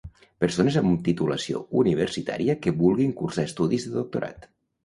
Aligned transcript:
Persones 0.43 0.77
amb 0.81 1.03
titulació 1.07 1.61
universitària 1.83 2.57
que 2.65 2.75
vulguin 2.81 3.15
cursar 3.23 3.47
estudis 3.51 3.87
de 3.91 3.95
doctorat. 4.03 4.53